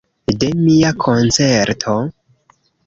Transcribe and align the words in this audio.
De 0.43 0.49
mia 0.61 0.91
koncerto? 1.05 1.97